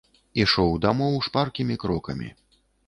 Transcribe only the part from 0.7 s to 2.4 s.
дамоў шпаркімі крокамі.